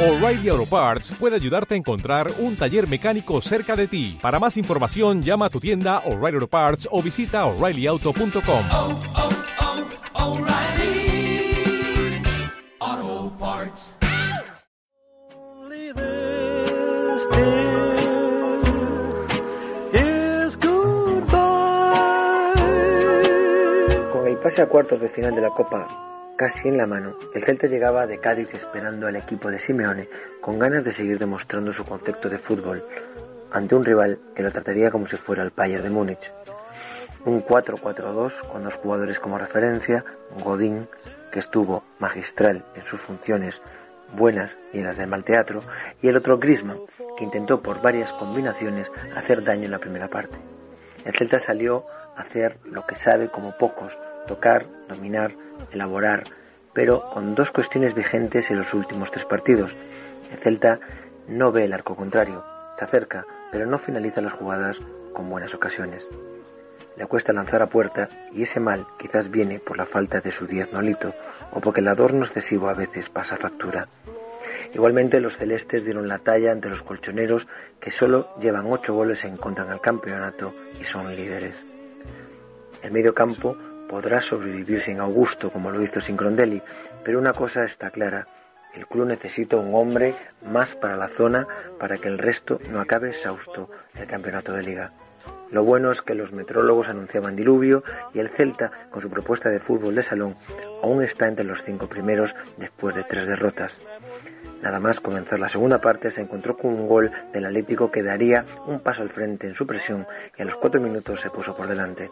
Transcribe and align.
O'Reilly 0.00 0.48
Auto 0.48 0.64
Parts 0.64 1.10
puede 1.18 1.34
ayudarte 1.34 1.74
a 1.74 1.76
encontrar 1.76 2.30
un 2.38 2.56
taller 2.56 2.88
mecánico 2.88 3.40
cerca 3.40 3.74
de 3.74 3.88
ti. 3.88 4.16
Para 4.22 4.38
más 4.38 4.56
información, 4.56 5.24
llama 5.24 5.46
a 5.46 5.50
tu 5.50 5.58
tienda 5.58 6.04
O'Reilly 6.06 6.36
Auto 6.36 6.46
Parts 6.46 6.88
o 6.92 7.02
visita 7.02 7.44
oreillyauto.com. 7.46 8.64
oh, 8.70 9.02
oh, 9.16 9.30
goodbye. 20.60 21.08
Con 24.12 24.28
el 24.28 24.36
pase 24.38 24.62
a 24.62 24.68
cuartos 24.68 25.00
de 25.00 25.08
final 25.08 25.34
de 25.34 25.40
la 25.40 25.50
Copa 25.50 25.88
casi 26.38 26.68
en 26.68 26.76
la 26.76 26.86
mano, 26.86 27.18
el 27.34 27.42
Celta 27.42 27.66
llegaba 27.66 28.06
de 28.06 28.20
Cádiz 28.20 28.54
esperando 28.54 29.08
al 29.08 29.16
equipo 29.16 29.50
de 29.50 29.58
Simeone 29.58 30.08
con 30.40 30.56
ganas 30.56 30.84
de 30.84 30.92
seguir 30.92 31.18
demostrando 31.18 31.72
su 31.72 31.84
concepto 31.84 32.30
de 32.30 32.38
fútbol 32.38 32.86
ante 33.50 33.74
un 33.74 33.84
rival 33.84 34.20
que 34.36 34.44
lo 34.44 34.52
trataría 34.52 34.92
como 34.92 35.08
si 35.08 35.16
fuera 35.16 35.42
el 35.42 35.50
Bayern 35.50 35.82
de 35.82 35.90
Múnich. 35.90 36.32
Un 37.24 37.44
4-4-2 37.44 38.48
con 38.52 38.62
dos 38.62 38.74
jugadores 38.74 39.18
como 39.18 39.36
referencia, 39.36 40.04
Godín, 40.44 40.88
que 41.32 41.40
estuvo 41.40 41.82
magistral 41.98 42.64
en 42.76 42.86
sus 42.86 43.00
funciones 43.00 43.60
buenas 44.16 44.56
y 44.72 44.78
en 44.78 44.84
las 44.84 44.96
del 44.96 45.08
mal 45.08 45.24
teatro, 45.24 45.60
y 46.00 46.06
el 46.06 46.16
otro 46.16 46.38
Griezmann, 46.38 46.78
que 47.16 47.24
intentó 47.24 47.60
por 47.60 47.82
varias 47.82 48.12
combinaciones 48.12 48.88
hacer 49.16 49.42
daño 49.42 49.64
en 49.64 49.72
la 49.72 49.80
primera 49.80 50.06
parte. 50.06 50.38
El 51.04 51.16
Celta 51.16 51.40
salió 51.40 51.84
hacer 52.18 52.58
lo 52.64 52.86
que 52.86 52.94
sabe 52.94 53.30
como 53.30 53.56
pocos, 53.56 53.98
tocar, 54.26 54.66
dominar, 54.88 55.34
elaborar, 55.72 56.24
pero 56.74 57.10
con 57.10 57.34
dos 57.34 57.50
cuestiones 57.50 57.94
vigentes 57.94 58.50
en 58.50 58.58
los 58.58 58.74
últimos 58.74 59.10
tres 59.10 59.24
partidos. 59.24 59.76
El 60.30 60.38
Celta 60.38 60.80
no 61.26 61.52
ve 61.52 61.64
el 61.64 61.72
arco 61.72 61.96
contrario, 61.96 62.44
se 62.76 62.84
acerca, 62.84 63.26
pero 63.50 63.66
no 63.66 63.78
finaliza 63.78 64.20
las 64.20 64.34
jugadas 64.34 64.80
con 65.12 65.30
buenas 65.30 65.54
ocasiones. 65.54 66.06
Le 66.96 67.06
cuesta 67.06 67.32
lanzar 67.32 67.62
a 67.62 67.68
puerta 67.68 68.08
y 68.32 68.42
ese 68.42 68.60
mal 68.60 68.86
quizás 68.98 69.30
viene 69.30 69.60
por 69.60 69.76
la 69.76 69.86
falta 69.86 70.20
de 70.20 70.32
su 70.32 70.46
10 70.46 70.72
Nolito 70.72 71.14
o 71.52 71.60
porque 71.60 71.80
el 71.80 71.88
adorno 71.88 72.24
excesivo 72.24 72.68
a 72.68 72.74
veces 72.74 73.08
pasa 73.08 73.36
factura. 73.36 73.88
Igualmente 74.74 75.20
los 75.20 75.36
celestes 75.36 75.84
dieron 75.84 76.08
la 76.08 76.18
talla 76.18 76.52
ante 76.52 76.68
los 76.68 76.82
colchoneros 76.82 77.46
que 77.80 77.90
solo 77.90 78.34
llevan 78.38 78.66
8 78.66 78.92
goles 78.94 79.24
en 79.24 79.36
contra 79.36 79.64
en 79.64 79.72
el 79.72 79.80
campeonato 79.80 80.54
y 80.80 80.84
son 80.84 81.14
líderes. 81.14 81.64
El 82.82 82.92
medio 82.92 83.14
campo 83.14 83.56
podrá 83.88 84.20
sobrevivir 84.20 84.80
sin 84.80 85.00
Augusto 85.00 85.50
como 85.50 85.70
lo 85.70 85.82
hizo 85.82 86.00
sin 86.00 86.16
Grondelli, 86.16 86.62
pero 87.04 87.18
una 87.18 87.32
cosa 87.32 87.64
está 87.64 87.90
clara, 87.90 88.28
el 88.74 88.86
club 88.86 89.06
necesita 89.06 89.56
un 89.56 89.74
hombre 89.74 90.14
más 90.42 90.76
para 90.76 90.96
la 90.96 91.08
zona 91.08 91.46
para 91.80 91.96
que 91.96 92.08
el 92.08 92.18
resto 92.18 92.60
no 92.70 92.80
acabe 92.80 93.08
exhausto 93.08 93.70
el 93.94 94.06
campeonato 94.06 94.52
de 94.52 94.62
liga. 94.62 94.92
Lo 95.50 95.64
bueno 95.64 95.90
es 95.90 96.02
que 96.02 96.14
los 96.14 96.32
metrólogos 96.32 96.88
anunciaban 96.88 97.34
diluvio 97.34 97.82
y 98.12 98.18
el 98.18 98.28
Celta, 98.28 98.70
con 98.90 99.00
su 99.00 99.08
propuesta 99.08 99.48
de 99.48 99.60
fútbol 99.60 99.94
de 99.94 100.02
salón, 100.02 100.36
aún 100.82 101.02
está 101.02 101.26
entre 101.26 101.44
los 101.44 101.64
cinco 101.64 101.88
primeros 101.88 102.34
después 102.58 102.94
de 102.94 103.04
tres 103.04 103.26
derrotas. 103.26 103.78
Nada 104.62 104.78
más 104.78 105.00
comenzar 105.00 105.40
la 105.40 105.48
segunda 105.48 105.80
parte 105.80 106.10
se 106.10 106.20
encontró 106.20 106.56
con 106.56 106.72
un 106.72 106.86
gol 106.86 107.10
del 107.32 107.46
Atlético 107.46 107.90
que 107.90 108.02
daría 108.02 108.44
un 108.66 108.80
paso 108.80 109.02
al 109.02 109.10
frente 109.10 109.46
en 109.46 109.54
su 109.54 109.66
presión 109.66 110.06
y 110.36 110.42
a 110.42 110.44
los 110.44 110.56
cuatro 110.56 110.80
minutos 110.80 111.20
se 111.20 111.30
puso 111.30 111.56
por 111.56 111.66
delante. 111.68 112.10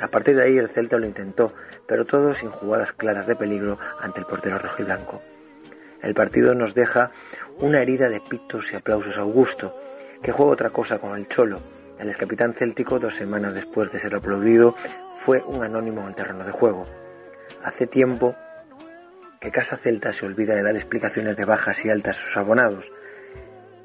A 0.00 0.08
partir 0.08 0.36
de 0.36 0.44
ahí 0.44 0.58
el 0.58 0.68
Celta 0.68 0.98
lo 0.98 1.06
intentó, 1.06 1.52
pero 1.86 2.04
todo 2.04 2.34
sin 2.34 2.50
jugadas 2.50 2.92
claras 2.92 3.26
de 3.26 3.36
peligro 3.36 3.78
ante 4.00 4.20
el 4.20 4.26
portero 4.26 4.58
rojiblanco. 4.58 5.20
El 6.02 6.14
partido 6.14 6.54
nos 6.54 6.74
deja 6.74 7.10
una 7.58 7.80
herida 7.80 8.08
de 8.08 8.20
pitos 8.20 8.72
y 8.72 8.76
aplausos 8.76 9.18
a 9.18 9.22
Augusto, 9.22 9.74
que 10.22 10.30
juega 10.30 10.52
otra 10.52 10.70
cosa 10.70 10.98
con 10.98 11.16
el 11.16 11.28
Cholo. 11.28 11.60
El 11.98 12.08
excapitán 12.08 12.54
céltico, 12.54 13.00
dos 13.00 13.16
semanas 13.16 13.54
después 13.54 13.90
de 13.90 13.98
ser 13.98 14.14
aplaudido, 14.14 14.76
fue 15.16 15.42
un 15.42 15.64
anónimo 15.64 16.06
en 16.06 16.14
terreno 16.14 16.44
de 16.44 16.52
juego. 16.52 16.84
Hace 17.64 17.88
tiempo 17.88 18.36
que 19.40 19.50
Casa 19.50 19.76
Celta 19.76 20.12
se 20.12 20.26
olvida 20.26 20.54
de 20.54 20.62
dar 20.62 20.76
explicaciones 20.76 21.36
de 21.36 21.44
bajas 21.44 21.84
y 21.84 21.90
altas 21.90 22.18
a 22.18 22.22
sus 22.22 22.36
abonados. 22.36 22.92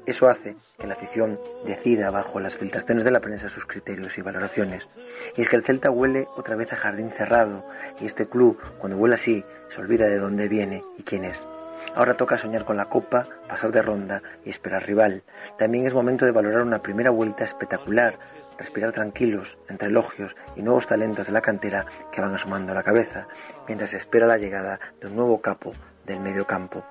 Eso 0.06 0.28
hace 0.28 0.54
que 0.78 0.86
la 0.86 0.94
afición 0.94 1.40
decida 1.64 2.10
bajo 2.10 2.38
las 2.38 2.56
filtraciones 2.56 3.04
de 3.04 3.10
la 3.10 3.20
prensa 3.20 3.48
sus 3.48 3.64
criterios 3.64 4.18
y 4.18 4.22
valoraciones. 4.22 4.86
Y 5.34 5.40
es 5.40 5.48
que 5.48 5.56
el 5.56 5.64
Celta 5.64 5.90
huele 5.90 6.28
otra 6.36 6.56
vez 6.56 6.70
a 6.74 6.76
jardín 6.76 7.10
cerrado, 7.10 7.64
y 8.00 8.04
este 8.04 8.26
club, 8.26 8.60
cuando 8.78 8.98
huele 8.98 9.14
así, 9.14 9.42
se 9.70 9.80
olvida 9.80 10.06
de 10.06 10.18
dónde 10.18 10.46
viene 10.46 10.84
y 10.98 11.04
quién 11.04 11.24
es. 11.24 11.46
Ahora 11.94 12.18
toca 12.18 12.36
soñar 12.36 12.66
con 12.66 12.76
la 12.76 12.90
copa, 12.90 13.28
pasar 13.48 13.72
de 13.72 13.80
ronda 13.80 14.22
y 14.44 14.50
esperar 14.50 14.84
rival. 14.84 15.22
También 15.58 15.86
es 15.86 15.94
momento 15.94 16.26
de 16.26 16.32
valorar 16.32 16.62
una 16.62 16.82
primera 16.82 17.10
vuelta 17.10 17.44
espectacular, 17.44 18.18
respirar 18.58 18.92
tranquilos 18.92 19.56
entre 19.70 19.88
elogios 19.88 20.36
y 20.54 20.62
nuevos 20.62 20.86
talentos 20.86 21.26
de 21.26 21.32
la 21.32 21.40
cantera 21.40 21.86
que 22.12 22.20
van 22.20 22.34
asomando 22.34 22.74
la 22.74 22.82
cabeza, 22.82 23.26
mientras 23.66 23.90
se 23.90 23.96
espera 23.96 24.26
la 24.26 24.36
llegada 24.36 24.80
de 25.00 25.06
un 25.06 25.16
nuevo 25.16 25.40
capo 25.40 25.72
del 26.04 26.20
medio 26.20 26.46
campo. 26.46 26.84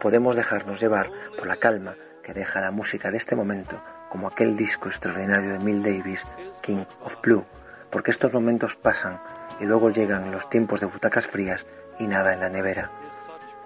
Podemos 0.00 0.36
dejarnos 0.36 0.80
llevar 0.80 1.10
por 1.36 1.48
la 1.48 1.56
calma 1.56 1.96
deja 2.34 2.60
la 2.60 2.70
música 2.70 3.10
de 3.10 3.18
este 3.18 3.36
momento, 3.36 3.82
como 4.08 4.28
aquel 4.28 4.56
disco 4.56 4.88
extraordinario 4.88 5.52
de 5.52 5.58
Mill 5.58 5.82
Davis, 5.82 6.24
King 6.62 6.84
of 7.02 7.20
Blue, 7.22 7.44
porque 7.90 8.10
estos 8.10 8.32
momentos 8.32 8.76
pasan 8.76 9.20
y 9.60 9.64
luego 9.64 9.90
llegan 9.90 10.30
los 10.30 10.48
tiempos 10.48 10.80
de 10.80 10.86
butacas 10.86 11.26
frías 11.26 11.66
y 11.98 12.06
nada 12.06 12.32
en 12.32 12.40
la 12.40 12.48
nevera. 12.48 12.90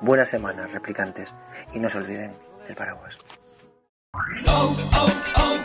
Buenas 0.00 0.28
semanas, 0.28 0.72
replicantes, 0.72 1.32
y 1.72 1.78
no 1.78 1.88
se 1.88 1.98
olviden 1.98 2.32
el 2.68 2.74
paraguas. 2.74 3.18
Oh, 4.46 4.76
oh, 4.94 5.06
oh. 5.36 5.64